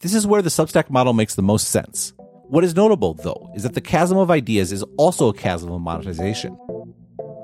This 0.00 0.14
is 0.14 0.26
where 0.26 0.42
the 0.42 0.50
Substack 0.50 0.90
model 0.90 1.12
makes 1.12 1.36
the 1.36 1.42
most 1.42 1.68
sense. 1.68 2.12
What 2.18 2.64
is 2.64 2.74
notable, 2.74 3.14
though, 3.14 3.52
is 3.54 3.62
that 3.62 3.74
the 3.74 3.80
chasm 3.80 4.18
of 4.18 4.32
ideas 4.32 4.72
is 4.72 4.82
also 4.98 5.28
a 5.28 5.32
chasm 5.32 5.70
of 5.70 5.80
monetization. 5.80 6.58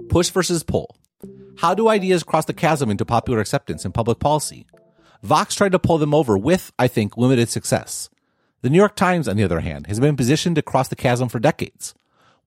Push 0.09 0.31
versus 0.31 0.65
pull. 0.65 0.97
How 1.59 1.75
do 1.75 1.89
ideas 1.89 2.23
cross 2.23 2.45
the 2.45 2.53
chasm 2.53 2.91
into 2.91 3.05
popular 3.05 3.41
acceptance 3.41 3.85
and 3.85 3.95
public 3.95 4.19
policy? 4.19 4.67
Vox 5.23 5.55
tried 5.55 5.73
to 5.73 5.79
pull 5.79 5.99
them 5.99 6.15
over 6.15 6.37
with, 6.37 6.73
I 6.79 6.89
think, 6.89 7.17
limited 7.17 7.49
success. 7.49 8.11
The 8.63 8.71
New 8.71 8.79
York 8.79 8.97
Times, 8.97 9.29
on 9.29 9.37
the 9.37 9.45
other 9.45 9.61
hand, 9.61 9.87
has 9.87 10.01
been 10.01 10.17
positioned 10.17 10.57
to 10.57 10.63
cross 10.63 10.89
the 10.89 10.97
chasm 10.97 11.29
for 11.29 11.39
decades. 11.39 11.95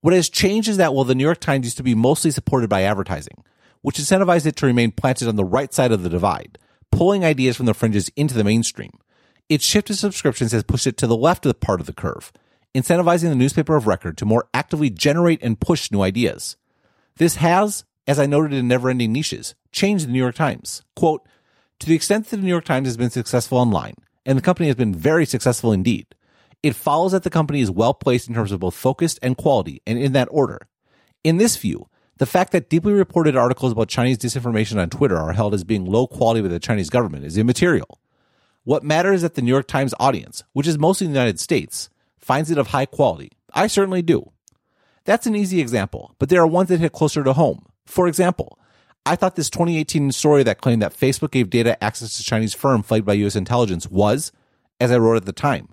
What 0.02 0.14
has 0.14 0.30
changed 0.30 0.70
is 0.70 0.78
that 0.78 0.94
while 0.94 1.04
the 1.04 1.16
New 1.16 1.24
York 1.24 1.40
Times 1.40 1.66
used 1.66 1.78
to 1.78 1.84
be 1.84 1.96
mostly 1.96 2.32
supported 2.32 2.70
by 2.70 2.84
advertising, 2.84 3.44
which 3.82 3.98
incentivized 3.98 4.46
it 4.46 4.56
to 4.58 4.66
remain 4.66 4.92
planted 4.92 5.28
on 5.28 5.36
the 5.36 5.46
right 5.46 5.74
side 5.74 5.92
of 5.92 6.04
the 6.04 6.10
divide, 6.10 6.58
pulling 6.92 7.26
ideas 7.26 7.58
from 7.58 7.66
the 7.66 7.74
fringes 7.74 8.10
into 8.16 8.34
the 8.34 8.44
mainstream, 8.44 8.92
its 9.48 9.66
shift 9.66 9.88
to 9.88 9.96
subscriptions 9.96 10.52
has 10.52 10.64
pushed 10.64 10.88
it 10.88 10.98
to 10.98 11.08
the 11.08 11.18
left 11.18 11.46
of 11.46 11.50
the 11.50 11.60
part 11.60 11.80
of 11.80 11.88
the 11.88 11.94
curve, 11.94 12.32
incentivizing 12.76 13.30
the 13.30 13.36
newspaper 13.36 13.76
of 13.76 13.88
record 13.88 14.18
to 14.18 14.26
more 14.26 14.48
actively 14.54 14.90
generate 14.90 15.42
and 15.42 15.60
push 15.60 15.92
new 15.92 16.02
ideas. 16.02 16.56
This 17.18 17.36
has, 17.36 17.84
as 18.10 18.18
I 18.18 18.26
noted 18.26 18.54
in 18.54 18.68
Never 18.68 18.90
Ending 18.90 19.14
Niches, 19.14 19.54
changed 19.72 20.08
the 20.08 20.12
New 20.12 20.18
York 20.18 20.34
Times. 20.34 20.82
Quote, 20.96 21.22
to 21.78 21.86
the 21.86 21.94
extent 21.94 22.26
that 22.26 22.38
the 22.38 22.42
New 22.42 22.50
York 22.50 22.66
Times 22.66 22.88
has 22.88 22.98
been 22.98 23.12
successful 23.12 23.60
online, 23.60 23.94
and 24.26 24.36
the 24.36 24.42
company 24.42 24.66
has 24.66 24.76
been 24.76 24.96
very 24.96 25.28
successful 25.28 25.72
indeed, 25.72 26.08
it 26.64 26.76
follows 26.76 27.12
that 27.12 27.22
the 27.22 27.30
company 27.30 27.62
is 27.62 27.70
well 27.70 27.94
placed 27.94 28.28
in 28.28 28.34
terms 28.34 28.52
of 28.52 28.62
both 28.62 28.74
focus 28.74 29.20
and 29.22 29.38
quality, 29.38 29.84
and 29.86 30.00
in 30.00 30.14
that 30.14 30.28
order. 30.32 30.68
In 31.24 31.38
this 31.38 31.56
view, 31.56 31.88
the 32.18 32.26
fact 32.26 32.52
that 32.52 32.68
deeply 32.68 32.94
reported 32.94 33.36
articles 33.36 33.74
about 33.74 33.90
Chinese 33.90 34.18
disinformation 34.18 34.82
on 34.82 34.90
Twitter 34.90 35.16
are 35.16 35.34
held 35.34 35.54
as 35.54 35.64
being 35.64 35.86
low 35.86 36.08
quality 36.08 36.42
by 36.42 36.48
the 36.48 36.58
Chinese 36.58 36.90
government 36.90 37.26
is 37.26 37.38
immaterial. 37.38 38.00
What 38.64 38.84
matters 38.84 39.18
is 39.18 39.22
that 39.22 39.36
the 39.36 39.44
New 39.44 39.52
York 39.52 39.68
Times 39.68 39.94
audience, 40.00 40.44
which 40.54 40.66
is 40.68 40.80
mostly 40.80 41.06
in 41.06 41.14
the 41.14 41.20
United 41.20 41.40
States, 41.40 41.92
finds 42.18 42.50
it 42.50 42.58
of 42.58 42.70
high 42.70 42.88
quality. 42.88 43.34
I 43.54 43.68
certainly 43.68 44.02
do. 44.02 44.32
That's 45.06 45.28
an 45.28 45.36
easy 45.36 45.62
example, 45.62 46.16
but 46.18 46.30
there 46.30 46.42
are 46.42 46.48
ones 46.48 46.70
that 46.70 46.80
hit 46.80 46.92
closer 46.92 47.24
to 47.24 47.34
home. 47.34 47.68
For 47.90 48.08
example, 48.08 48.60
I 49.06 49.16
thought 49.16 49.36
this 49.36 49.50
2018 49.50 50.12
story 50.12 50.44
that 50.44 50.62
claimed 50.62 50.84
that 50.84 50.96
Facebook 50.96 51.32
gave 51.32 51.50
data 51.50 51.84
access 51.84 52.16
to 52.16 52.24
Chinese 52.24 52.54
firm 52.54 52.84
flagged 52.84 53.06
by 53.06 53.14
US 53.14 53.36
intelligence 53.36 53.90
was, 53.90 54.32
as 54.80 54.92
I 54.92 54.98
wrote 54.98 55.18
at 55.18 55.26
the 55.26 55.34
time, 55.34 55.70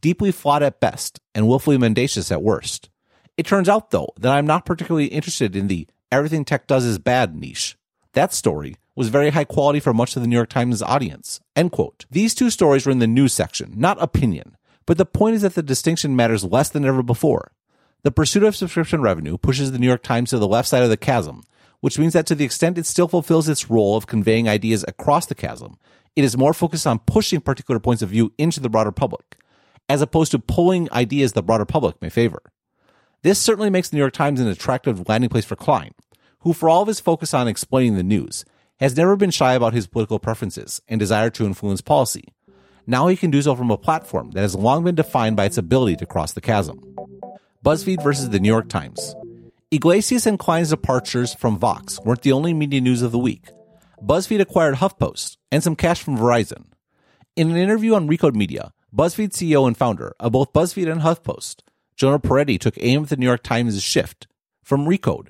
deeply 0.00 0.32
flawed 0.32 0.62
at 0.62 0.80
best 0.80 1.20
and 1.34 1.46
willfully 1.46 1.76
mendacious 1.76 2.32
at 2.32 2.42
worst. 2.42 2.88
It 3.36 3.44
turns 3.46 3.68
out, 3.68 3.90
though, 3.90 4.08
that 4.18 4.32
I'm 4.32 4.46
not 4.46 4.64
particularly 4.64 5.08
interested 5.08 5.54
in 5.54 5.68
the 5.68 5.86
everything 6.10 6.44
tech 6.44 6.66
does 6.66 6.86
is 6.86 6.98
bad 6.98 7.36
niche. 7.36 7.76
That 8.14 8.32
story 8.32 8.76
was 8.96 9.10
very 9.10 9.30
high 9.30 9.44
quality 9.44 9.78
for 9.78 9.92
much 9.92 10.16
of 10.16 10.22
the 10.22 10.28
New 10.28 10.36
York 10.36 10.48
Times 10.48 10.82
audience. 10.82 11.38
End 11.54 11.70
quote. 11.70 12.06
These 12.10 12.34
two 12.34 12.48
stories 12.48 12.86
were 12.86 12.92
in 12.92 12.98
the 12.98 13.06
news 13.06 13.34
section, 13.34 13.74
not 13.76 14.02
opinion. 14.02 14.56
But 14.86 14.96
the 14.96 15.04
point 15.04 15.36
is 15.36 15.42
that 15.42 15.54
the 15.54 15.62
distinction 15.62 16.16
matters 16.16 16.42
less 16.44 16.70
than 16.70 16.86
ever 16.86 17.02
before. 17.02 17.52
The 18.04 18.10
pursuit 18.10 18.42
of 18.42 18.56
subscription 18.56 19.02
revenue 19.02 19.36
pushes 19.36 19.70
the 19.70 19.78
New 19.78 19.86
York 19.86 20.02
Times 20.02 20.30
to 20.30 20.38
the 20.38 20.48
left 20.48 20.68
side 20.68 20.82
of 20.82 20.88
the 20.88 20.96
chasm, 20.96 21.42
which 21.80 21.98
means 21.98 22.12
that 22.12 22.26
to 22.26 22.34
the 22.34 22.44
extent 22.44 22.78
it 22.78 22.86
still 22.86 23.08
fulfills 23.08 23.48
its 23.48 23.70
role 23.70 23.96
of 23.96 24.06
conveying 24.06 24.48
ideas 24.48 24.84
across 24.88 25.26
the 25.26 25.34
chasm, 25.34 25.78
it 26.16 26.24
is 26.24 26.36
more 26.36 26.52
focused 26.52 26.86
on 26.86 26.98
pushing 27.00 27.40
particular 27.40 27.78
points 27.78 28.02
of 28.02 28.08
view 28.08 28.32
into 28.38 28.60
the 28.60 28.68
broader 28.68 28.92
public, 28.92 29.36
as 29.88 30.02
opposed 30.02 30.32
to 30.32 30.38
pulling 30.38 30.92
ideas 30.92 31.32
the 31.32 31.42
broader 31.42 31.64
public 31.64 32.00
may 32.02 32.08
favor. 32.08 32.42
This 33.22 33.40
certainly 33.40 33.70
makes 33.70 33.88
the 33.88 33.96
New 33.96 34.02
York 34.02 34.12
Times 34.12 34.40
an 34.40 34.48
attractive 34.48 35.08
landing 35.08 35.30
place 35.30 35.44
for 35.44 35.56
Klein, 35.56 35.92
who, 36.40 36.52
for 36.52 36.68
all 36.68 36.82
of 36.82 36.88
his 36.88 37.00
focus 37.00 37.34
on 37.34 37.48
explaining 37.48 37.96
the 37.96 38.02
news, 38.02 38.44
has 38.80 38.96
never 38.96 39.16
been 39.16 39.30
shy 39.30 39.54
about 39.54 39.74
his 39.74 39.86
political 39.86 40.18
preferences 40.18 40.80
and 40.88 41.00
desire 41.00 41.30
to 41.30 41.44
influence 41.44 41.80
policy. 41.80 42.24
Now 42.86 43.08
he 43.08 43.16
can 43.16 43.30
do 43.30 43.42
so 43.42 43.54
from 43.54 43.70
a 43.70 43.76
platform 43.76 44.30
that 44.32 44.40
has 44.40 44.54
long 44.54 44.84
been 44.84 44.94
defined 44.94 45.36
by 45.36 45.44
its 45.44 45.58
ability 45.58 45.96
to 45.96 46.06
cross 46.06 46.32
the 46.32 46.40
chasm. 46.40 46.96
BuzzFeed 47.64 48.02
versus 48.02 48.30
the 48.30 48.40
New 48.40 48.48
York 48.48 48.68
Times. 48.68 49.14
Yglesias 49.70 50.26
and 50.26 50.38
Klein's 50.38 50.70
departures 50.70 51.34
from 51.34 51.58
Vox 51.58 52.00
weren't 52.02 52.22
the 52.22 52.32
only 52.32 52.54
media 52.54 52.80
news 52.80 53.02
of 53.02 53.12
the 53.12 53.18
week. 53.18 53.50
BuzzFeed 54.02 54.40
acquired 54.40 54.76
HuffPost 54.76 55.36
and 55.52 55.62
some 55.62 55.76
cash 55.76 56.02
from 56.02 56.16
Verizon. 56.16 56.68
In 57.36 57.50
an 57.50 57.58
interview 57.58 57.92
on 57.92 58.08
Recode 58.08 58.34
Media, 58.34 58.72
BuzzFeed 58.96 59.32
CEO 59.32 59.66
and 59.66 59.76
founder 59.76 60.14
of 60.18 60.32
both 60.32 60.54
BuzzFeed 60.54 60.90
and 60.90 61.02
HuffPost, 61.02 61.56
Jonah 61.96 62.18
Peretti 62.18 62.58
took 62.58 62.78
aim 62.80 63.02
at 63.02 63.10
the 63.10 63.18
New 63.18 63.26
York 63.26 63.42
Times' 63.42 63.82
shift 63.82 64.26
from 64.62 64.86
Recode. 64.86 65.28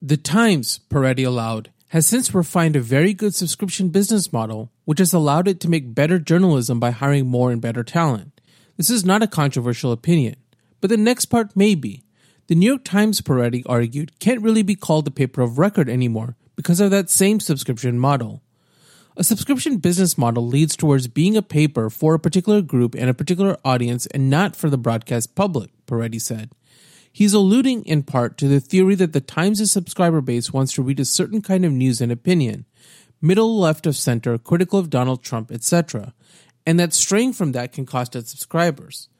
The 0.00 0.16
Times, 0.16 0.78
Peretti 0.88 1.26
allowed, 1.26 1.72
has 1.88 2.06
since 2.06 2.32
refined 2.32 2.76
a 2.76 2.80
very 2.80 3.12
good 3.12 3.34
subscription 3.34 3.88
business 3.88 4.32
model, 4.32 4.70
which 4.84 5.00
has 5.00 5.12
allowed 5.12 5.48
it 5.48 5.58
to 5.60 5.68
make 5.68 5.96
better 5.96 6.20
journalism 6.20 6.78
by 6.78 6.92
hiring 6.92 7.26
more 7.26 7.50
and 7.50 7.60
better 7.60 7.82
talent. 7.82 8.40
This 8.76 8.88
is 8.88 9.04
not 9.04 9.24
a 9.24 9.26
controversial 9.26 9.90
opinion, 9.90 10.36
but 10.80 10.90
the 10.90 10.96
next 10.96 11.24
part 11.26 11.56
may 11.56 11.74
be. 11.74 12.04
The 12.48 12.54
New 12.54 12.64
York 12.64 12.82
Times, 12.82 13.20
Peretti 13.20 13.62
argued, 13.66 14.18
can't 14.20 14.40
really 14.40 14.62
be 14.62 14.74
called 14.74 15.06
a 15.06 15.10
paper 15.10 15.42
of 15.42 15.58
record 15.58 15.86
anymore 15.90 16.34
because 16.56 16.80
of 16.80 16.90
that 16.90 17.10
same 17.10 17.40
subscription 17.40 17.98
model. 17.98 18.40
A 19.18 19.24
subscription 19.24 19.76
business 19.76 20.16
model 20.16 20.46
leads 20.46 20.74
towards 20.74 21.08
being 21.08 21.36
a 21.36 21.42
paper 21.42 21.90
for 21.90 22.14
a 22.14 22.18
particular 22.18 22.62
group 22.62 22.94
and 22.94 23.10
a 23.10 23.14
particular 23.14 23.58
audience 23.66 24.06
and 24.06 24.30
not 24.30 24.56
for 24.56 24.70
the 24.70 24.78
broadcast 24.78 25.34
public, 25.34 25.68
Peretti 25.86 26.18
said. 26.18 26.50
He's 27.12 27.34
alluding 27.34 27.84
in 27.84 28.02
part 28.02 28.38
to 28.38 28.48
the 28.48 28.60
theory 28.60 28.94
that 28.94 29.12
the 29.12 29.20
Times' 29.20 29.70
subscriber 29.70 30.22
base 30.22 30.50
wants 30.50 30.72
to 30.72 30.82
read 30.82 31.00
a 31.00 31.04
certain 31.04 31.42
kind 31.42 31.66
of 31.66 31.72
news 31.72 32.00
and 32.00 32.10
opinion, 32.10 32.64
middle, 33.20 33.58
left 33.58 33.86
of 33.86 33.94
center, 33.94 34.38
critical 34.38 34.78
of 34.78 34.88
Donald 34.88 35.22
Trump, 35.22 35.52
etc., 35.52 36.14
and 36.64 36.80
that 36.80 36.94
straying 36.94 37.34
from 37.34 37.52
that 37.52 37.72
can 37.72 37.84
cost 37.84 38.16
its 38.16 38.30
subscribers. 38.30 39.10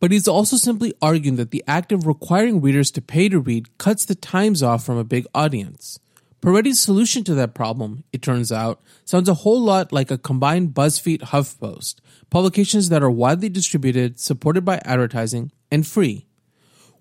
But 0.00 0.12
he's 0.12 0.28
also 0.28 0.56
simply 0.56 0.94
arguing 1.02 1.36
that 1.36 1.50
the 1.50 1.64
act 1.66 1.90
of 1.90 2.06
requiring 2.06 2.60
readers 2.60 2.90
to 2.92 3.02
pay 3.02 3.28
to 3.28 3.40
read 3.40 3.76
cuts 3.78 4.04
the 4.04 4.14
Times 4.14 4.62
off 4.62 4.84
from 4.84 4.96
a 4.96 5.04
big 5.04 5.26
audience. 5.34 5.98
Peretti's 6.40 6.78
solution 6.78 7.24
to 7.24 7.34
that 7.34 7.54
problem, 7.54 8.04
it 8.12 8.22
turns 8.22 8.52
out, 8.52 8.80
sounds 9.04 9.28
a 9.28 9.34
whole 9.34 9.60
lot 9.60 9.92
like 9.92 10.12
a 10.12 10.18
combined 10.18 10.72
BuzzFeed 10.72 11.22
HuffPost, 11.22 11.96
publications 12.30 12.90
that 12.90 13.02
are 13.02 13.10
widely 13.10 13.48
distributed, 13.48 14.20
supported 14.20 14.64
by 14.64 14.80
advertising, 14.84 15.50
and 15.72 15.84
free. 15.84 16.26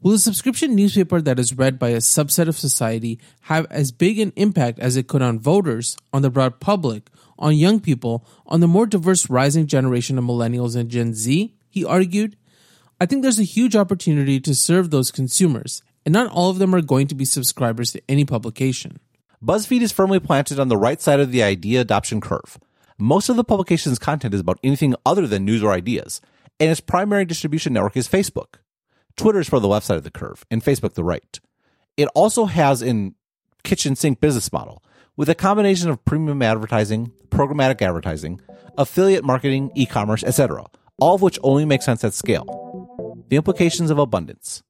Will 0.01 0.13
a 0.13 0.20
subscription 0.20 0.75
newspaper 0.75 1.22
that 1.22 1.39
is 1.39 1.58
read 1.58 1.77
by 1.77 1.89
a 1.89 1.98
subset 1.98 2.48
of 2.48 2.58
society 2.58 3.20
have 3.42 3.68
as 3.70 3.92
big 3.92 4.20
an 4.20 4.34
impact 4.36 4.80
as 4.80 4.96
it 4.96 5.08
could 5.08 5.22
on 5.22 5.39
voters, 5.39 5.98
on 6.12 6.24
the 6.24 6.30
broad 6.30 6.60
public, 6.60 7.10
on 7.38 7.56
young 7.56 7.80
people, 7.80 8.25
on 8.48 8.60
the 8.60 8.68
more 8.68 8.86
diverse 8.88 9.30
rising 9.30 9.68
generation 9.68 10.18
of 10.18 10.24
millennials 10.24 10.75
and 10.75 10.89
Gen 10.89 11.13
Z? 11.13 11.54
He 11.70 11.86
argued. 11.86 12.38
I 13.00 13.06
think 13.06 13.22
there's 13.22 13.39
a 13.39 13.44
huge 13.44 13.75
opportunity 13.75 14.39
to 14.39 14.56
serve 14.56 14.89
those 14.89 15.12
consumers, 15.12 15.84
and 16.04 16.13
not 16.13 16.32
all 16.32 16.50
of 16.50 16.58
them 16.58 16.74
are 16.74 16.82
going 16.82 17.06
to 17.08 17.16
be 17.16 17.25
subscribers 17.25 17.92
to 17.92 18.01
any 18.10 18.25
publication. 18.25 19.00
BuzzFeed 19.44 19.82
is 19.82 19.92
firmly 19.92 20.20
planted 20.20 20.60
on 20.60 20.68
the 20.68 20.77
right 20.77 21.00
side 21.00 21.20
of 21.20 21.32
the 21.32 21.44
idea 21.44 21.82
adoption 21.82 22.20
curve. 22.20 22.58
Most 22.98 23.30
of 23.30 23.36
the 23.36 23.44
publication's 23.44 24.00
content 24.00 24.34
is 24.34 24.39
about 24.39 24.60
anything 24.63 24.96
other 25.06 25.27
than 25.27 25.46
news 25.46 25.62
or 25.62 25.74
ideas, 25.74 26.22
and 26.60 26.72
its 26.72 26.80
primary 26.80 27.24
distribution 27.24 27.74
network 27.74 27.96
is 27.96 28.08
Facebook. 28.08 28.56
Twitter 29.16 29.42
is 29.42 29.50
for 29.50 29.60
the 29.60 29.68
left 29.68 29.86
side 29.86 29.98
of 29.98 30.04
the 30.04 30.10
curve, 30.10 30.44
and 30.50 30.63
Facebook 30.63 30.96
the 30.96 31.04
right. 31.04 31.39
It 31.98 32.08
also 32.16 32.46
has 32.46 32.82
an 32.82 33.13
kitchen 33.63 33.96
sink 33.96 34.20
business 34.20 34.51
model 34.51 34.82
with 35.16 35.30
a 35.30 35.36
combination 35.36 35.92
of 35.92 36.04
premium 36.04 36.42
advertising, 36.42 37.12
programmatic 37.30 37.82
advertising, 37.84 38.42
affiliate 38.75 39.24
marketing, 39.24 39.72
e-commerce, 39.75 40.24
etc., 40.24 40.66
all 41.00 41.13
of 41.13 41.22
which 41.22 41.38
only 41.44 41.66
make 41.66 41.84
sense 41.84 42.04
at 42.04 42.16
scale. 42.16 42.66
The 43.29 43.36
implications 43.36 43.89
of 43.89 44.00
abundance. 44.00 44.63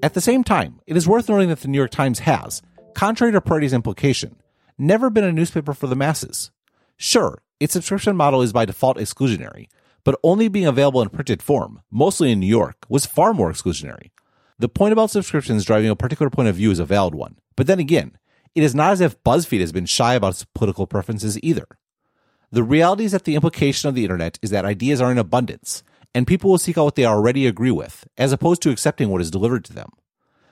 At 0.00 0.14
the 0.14 0.20
same 0.20 0.44
time, 0.44 0.80
it 0.86 0.96
is 0.96 1.08
worth 1.08 1.28
noting 1.28 1.48
that 1.48 1.60
the 1.60 1.68
New 1.68 1.78
York 1.78 1.90
Times 1.90 2.20
has, 2.20 2.62
contrary 2.94 3.32
to 3.32 3.40
Peretti's 3.40 3.72
implication, 3.72 4.36
never 4.78 5.10
been 5.10 5.24
a 5.24 5.32
newspaper 5.32 5.74
for 5.74 5.88
the 5.88 5.96
masses. 5.96 6.52
Sure, 6.96 7.42
its 7.58 7.72
subscription 7.72 8.16
model 8.16 8.42
is 8.42 8.52
by 8.52 8.64
default 8.64 8.96
exclusionary, 8.96 9.66
but 10.04 10.18
only 10.22 10.46
being 10.46 10.66
available 10.66 11.02
in 11.02 11.08
printed 11.08 11.42
form, 11.42 11.82
mostly 11.90 12.30
in 12.30 12.38
New 12.38 12.46
York, 12.46 12.86
was 12.88 13.06
far 13.06 13.34
more 13.34 13.50
exclusionary. 13.50 14.10
The 14.58 14.68
point 14.68 14.92
about 14.92 15.10
subscriptions 15.10 15.64
driving 15.64 15.90
a 15.90 15.96
particular 15.96 16.30
point 16.30 16.48
of 16.48 16.54
view 16.54 16.70
is 16.70 16.78
a 16.78 16.84
valid 16.84 17.14
one, 17.16 17.38
but 17.56 17.66
then 17.66 17.80
again, 17.80 18.16
it 18.54 18.62
is 18.62 18.74
not 18.74 18.92
as 18.92 19.00
if 19.00 19.22
BuzzFeed 19.24 19.60
has 19.60 19.72
been 19.72 19.84
shy 19.84 20.14
about 20.14 20.34
its 20.34 20.46
political 20.54 20.86
preferences 20.86 21.42
either. 21.42 21.66
The 22.52 22.62
reality 22.62 23.04
is 23.04 23.12
that 23.12 23.24
the 23.24 23.34
implication 23.34 23.88
of 23.88 23.96
the 23.96 24.04
internet 24.04 24.38
is 24.40 24.50
that 24.50 24.64
ideas 24.64 25.00
are 25.00 25.10
in 25.10 25.18
abundance, 25.18 25.82
and 26.16 26.26
people 26.26 26.48
will 26.48 26.56
seek 26.56 26.78
out 26.78 26.84
what 26.84 26.94
they 26.94 27.04
already 27.04 27.46
agree 27.46 27.70
with, 27.70 28.08
as 28.16 28.32
opposed 28.32 28.62
to 28.62 28.70
accepting 28.70 29.10
what 29.10 29.20
is 29.20 29.30
delivered 29.30 29.66
to 29.66 29.74
them. 29.74 29.90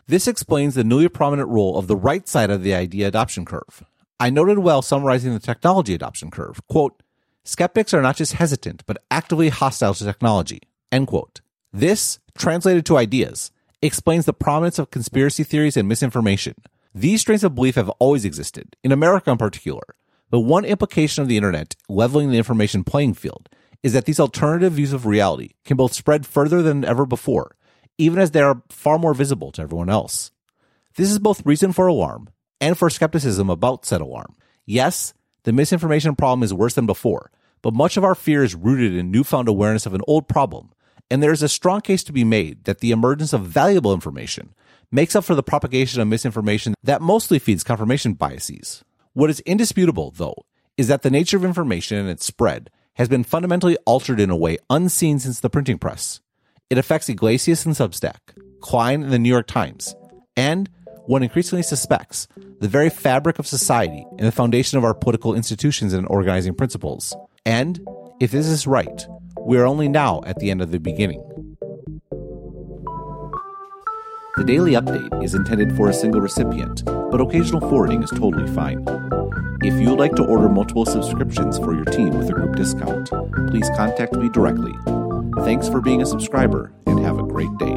This 0.06 0.28
explains 0.28 0.75
the 0.75 0.85
newly 0.85 1.09
prominent 1.09 1.49
role 1.49 1.78
of 1.78 1.87
the 1.87 1.97
right 1.97 2.28
side 2.28 2.50
of 2.50 2.62
the 2.62 2.75
idea 2.75 3.09
adoption 3.09 3.47
curve. 3.47 3.83
I 4.21 4.28
noted 4.28 4.59
while 4.59 4.83
summarizing 4.83 5.33
the 5.33 5.40
technology 5.40 5.94
adoption 5.94 6.30
curve, 6.30 6.61
quote, 6.68 7.02
Skeptics 7.44 7.94
are 7.94 8.02
not 8.02 8.16
just 8.16 8.35
hesitant, 8.35 8.85
but 8.85 9.02
actively 9.11 9.49
hostile 9.49 9.94
to 9.94 10.04
technology. 10.04 10.61
End 10.92 11.06
quote. 11.06 11.40
This, 11.73 12.18
translated 12.37 12.85
to 12.85 12.99
ideas, 12.99 13.50
explains 13.80 14.26
the 14.26 14.35
prominence 14.35 14.78
of 14.78 14.90
conspiracy 14.90 15.44
theories 15.44 15.78
and 15.78 15.88
misinformation. 15.88 16.56
These 16.94 17.23
strains 17.23 17.42
of 17.42 17.54
belief 17.54 17.76
have 17.76 17.88
always 17.88 18.26
existed, 18.26 18.76
in 18.85 18.92
America 18.92 19.30
in 19.30 19.38
particular. 19.38 19.97
But 20.28 20.40
one 20.40 20.66
implication 20.66 21.23
of 21.23 21.28
the 21.28 21.38
internet 21.38 21.75
leveling 21.88 22.30
the 22.30 22.37
information 22.37 22.85
playing 22.85 23.14
field 23.14 23.49
is 23.85 23.93
that 23.93 24.07
these 24.07 24.19
alternative 24.19 24.73
views 24.73 24.95
of 24.95 25.05
reality 25.05 25.50
can 25.64 25.76
both 25.76 25.93
spread 25.93 26.26
further 26.26 26.62
than 26.62 26.87
ever 26.87 27.05
before, 27.05 27.55
even 27.99 28.19
as 28.19 28.31
they 28.31 28.41
are 28.41 28.62
far 28.71 28.99
more 28.99 29.12
visible 29.12 29.53
to 29.53 29.61
everyone 29.61 29.91
else. 29.91 30.33
This 30.97 31.11
is 31.11 31.19
both 31.19 31.45
reason 31.45 31.73
for 31.73 31.87
alarm 31.87 32.31
and 32.62 32.79
for 32.79 32.88
skepticism 32.88 33.50
about 33.50 33.85
said 33.85 34.00
alarm. 34.00 34.37
Yes, 34.64 35.12
the 35.43 35.53
misinformation 35.53 36.17
problem 36.17 36.43
is 36.43 36.55
worse 36.55 36.75
than 36.75 36.87
before, 36.87 37.31
but 37.61 37.75
much 37.75 37.99
of 37.99 38.05
our 38.05 38.14
fear 38.14 38.43
is 38.43 38.55
rooted 38.55 38.97
in 38.97 39.11
newfound 39.11 39.49
awareness 39.49 39.85
of 39.85 39.93
an 39.93 40.00
old 40.09 40.29
problem, 40.29 40.71
and 41.11 41.23
there 41.23 41.33
is 41.33 41.43
a 41.43 41.49
strong 41.49 41.83
case 41.83 42.03
to 42.05 42.12
be 42.12 42.25
made 42.25 42.64
that 42.64 42.79
the 42.79 42.91
emergence 42.91 43.35
of 43.35 43.43
valuable 43.43 43.93
information 43.93 44.55
makes 44.91 45.14
up 45.14 45.25
for 45.25 45.35
the 45.35 45.43
propagation 45.43 46.00
of 46.00 46.09
misinformation 46.09 46.75
that 46.83 47.03
mostly 47.03 47.38
feeds 47.38 47.62
confirmation 47.62 48.14
biases. 48.14 48.83
What 49.12 49.29
is 49.29 49.41
indisputable, 49.41 50.11
though, 50.17 50.47
is 50.79 50.88
that 50.88 51.03
the 51.03 51.11
nature 51.11 51.37
of 51.37 51.45
information 51.45 51.99
and 51.99 52.09
its 52.09 52.25
spread 52.25 52.71
has 52.94 53.08
been 53.08 53.24
fundamentally 53.24 53.76
altered 53.86 54.20
in 54.20 54.30
a 54.30 54.36
way 54.36 54.56
unseen 54.70 55.18
since 55.18 55.40
the 55.40 55.50
printing 55.50 55.78
press. 55.78 56.20
It 56.70 56.78
affects 56.78 57.08
Yglesias 57.08 57.66
and 57.66 57.74
Substack, 57.74 58.18
Klein 58.60 59.02
and 59.02 59.12
the 59.12 59.18
New 59.18 59.28
York 59.28 59.46
Times, 59.46 59.94
and 60.36 60.68
one 61.06 61.22
increasingly 61.22 61.62
suspects 61.62 62.26
the 62.60 62.68
very 62.68 62.88
fabric 62.88 63.38
of 63.38 63.46
society 63.46 64.06
and 64.18 64.26
the 64.26 64.32
foundation 64.32 64.78
of 64.78 64.84
our 64.84 64.94
political 64.94 65.34
institutions 65.34 65.92
and 65.92 66.06
organizing 66.08 66.54
principles. 66.54 67.14
And 67.44 67.80
if 68.20 68.30
this 68.30 68.46
is 68.46 68.66
right, 68.66 69.06
we 69.40 69.58
are 69.58 69.66
only 69.66 69.88
now 69.88 70.22
at 70.24 70.38
the 70.38 70.50
end 70.50 70.62
of 70.62 70.70
the 70.70 70.80
beginning. 70.80 71.22
The 74.37 74.43
daily 74.43 74.73
update 74.73 75.23
is 75.23 75.35
intended 75.35 75.76
for 75.76 75.88
a 75.88 75.95
single 75.95 76.21
recipient, 76.21 76.85
but 76.85 77.21
occasional 77.21 77.61
forwarding 77.61 78.03
is 78.03 78.11
totally 78.11 78.53
fine. 78.53 78.85
If 79.62 79.81
you 79.81 79.91
would 79.91 80.00
like 80.00 80.17
to 80.17 80.25
order 80.25 80.49
multiple 80.49 80.85
subscriptions 80.85 81.57
for 81.57 81.73
your 81.73 81.85
team 81.85 82.11
with 82.19 82.29
a 82.31 82.33
group 82.33 82.57
discount, 82.57 83.11
please 83.49 83.71
contact 83.76 84.14
me 84.14 84.29
directly. 84.29 84.75
Thanks 85.45 85.69
for 85.69 85.81
being 85.81 86.03
a 86.03 86.07
subscriber 86.07 86.73
and 86.87 86.99
have 87.05 87.21
a 87.21 87.23
great 87.23 87.57
day. 87.59 87.74